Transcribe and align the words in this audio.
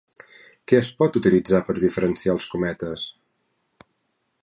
Què 0.71 0.79
es 0.83 0.89
pot 1.01 1.19
utilitzar 1.21 1.61
per 1.69 1.77
diferenciar 1.83 2.35
els 2.39 2.51
cometes? 2.55 3.05